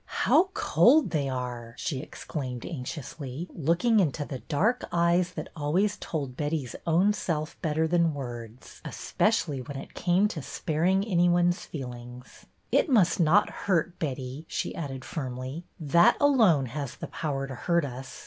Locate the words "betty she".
13.99-14.73